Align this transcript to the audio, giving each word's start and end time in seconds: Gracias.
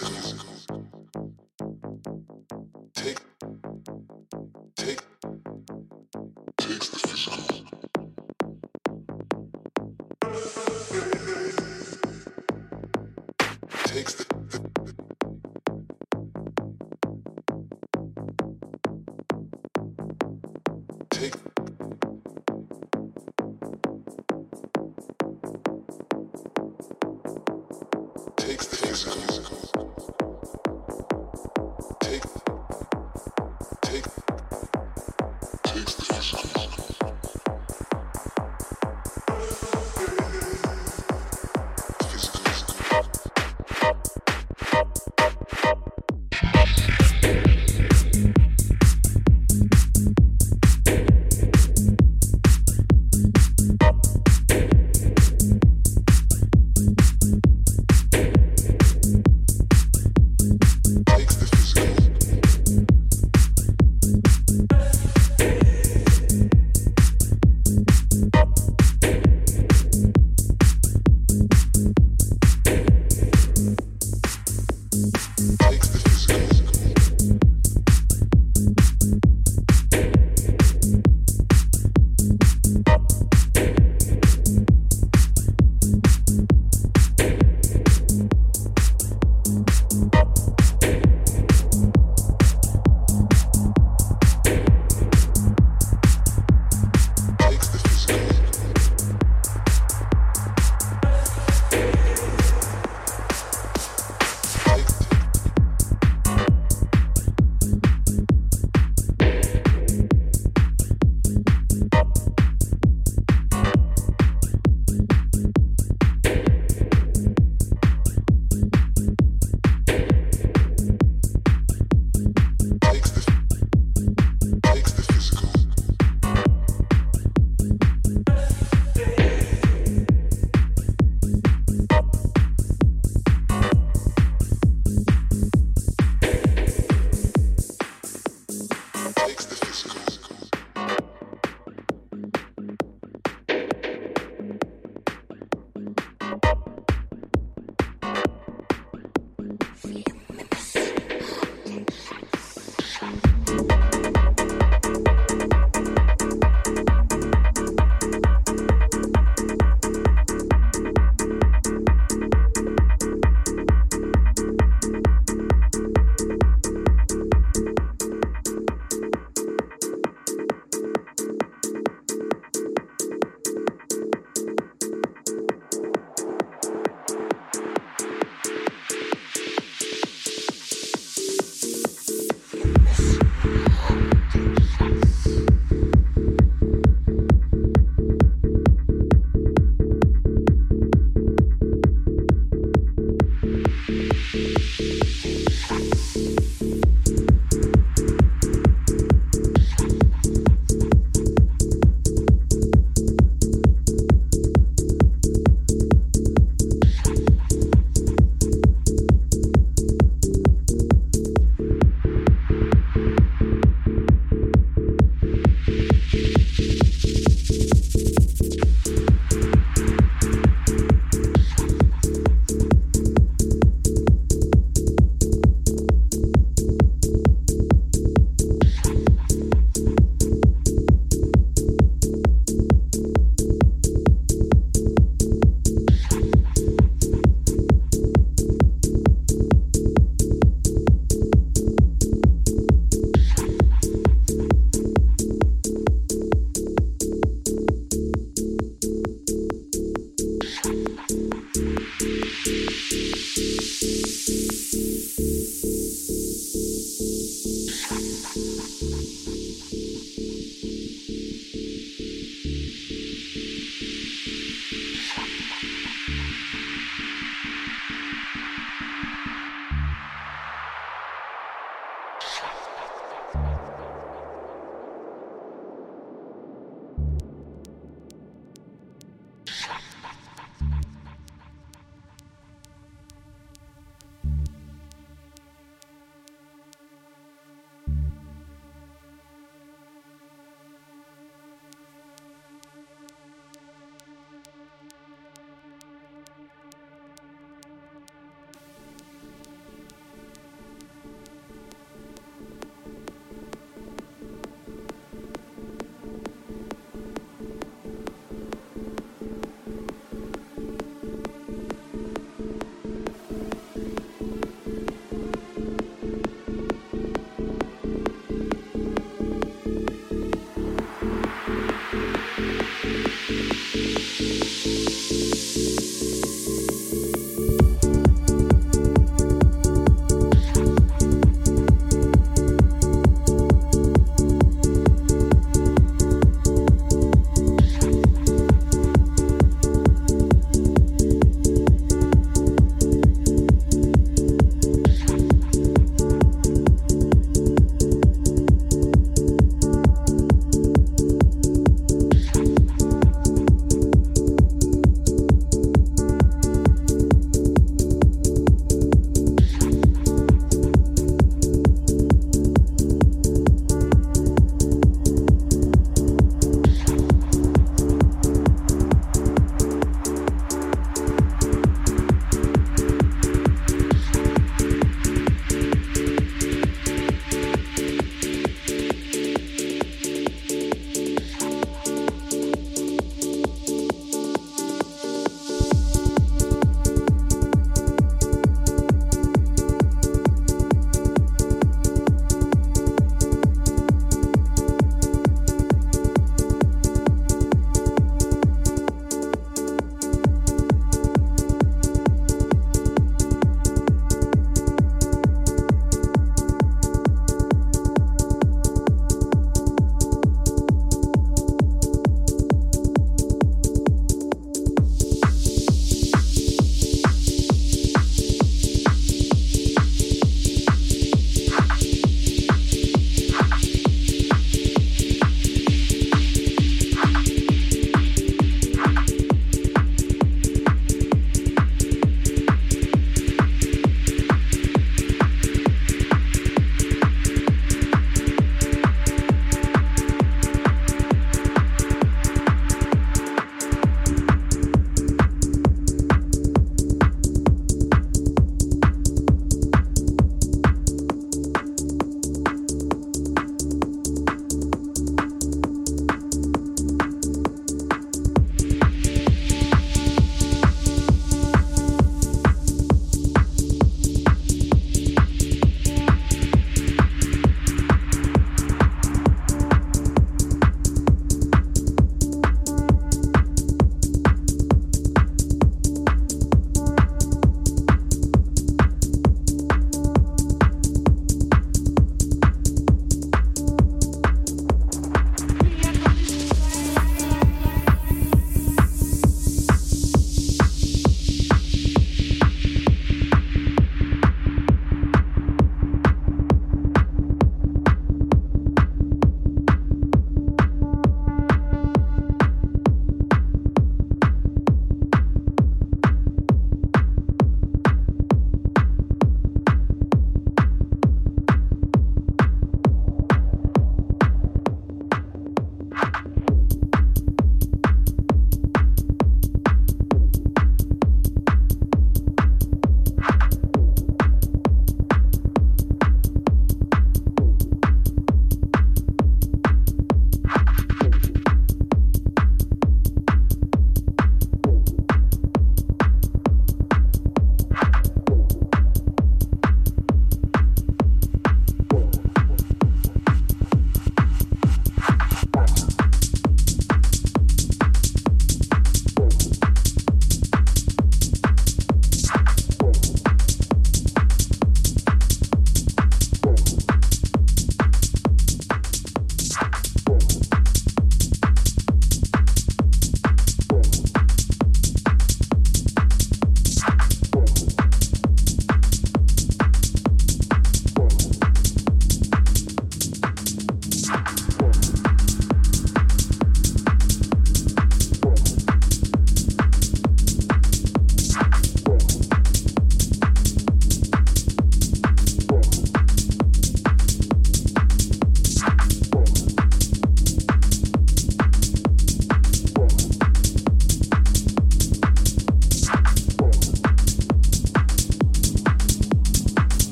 Gracias. 0.00 0.53